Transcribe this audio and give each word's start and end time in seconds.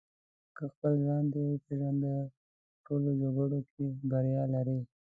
که 0.55 0.63
خپل 0.73 0.93
ځان 1.05 1.23
دې 1.33 1.41
وپېژنده 1.47 2.13
په 2.29 2.77
ټولو 2.85 3.09
جګړو 3.21 3.59
کې 3.71 3.85
بریا 4.09 4.43
لرې. 4.53 4.79